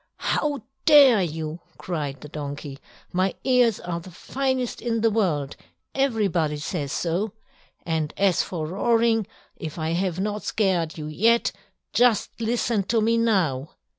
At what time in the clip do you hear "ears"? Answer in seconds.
3.43-3.79